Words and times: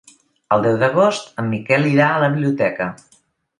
El 0.55 0.63
deu 0.67 0.77
d'agost 0.83 1.29
en 1.45 1.49
Miquel 1.53 1.87
irà 1.93 2.09
a 2.09 2.19
la 2.25 2.33
biblioteca. 2.35 2.91